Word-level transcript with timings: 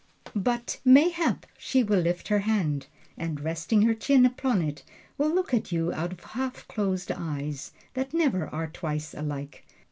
But 0.35 0.79
mayhap 0.83 1.45
she 1.59 1.83
will 1.83 1.99
lift 1.99 2.29
her 2.29 2.39
hand 2.39 2.87
and 3.19 3.39
resting 3.39 3.83
her 3.83 3.93
chin 3.93 4.25
upon 4.25 4.63
it 4.63 4.83
will 5.15 5.29
look 5.29 5.53
at 5.53 5.71
you 5.71 5.93
out 5.93 6.11
of 6.11 6.21
half 6.23 6.67
closed 6.67 7.11
eyes 7.11 7.71
that 7.93 8.11
never 8.11 8.47
are 8.47 8.65
twice 8.65 9.13
alike. 9.13 9.63